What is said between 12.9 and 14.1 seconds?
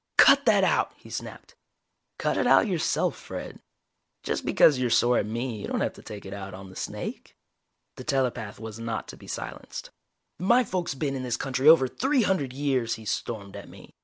he stormed at me.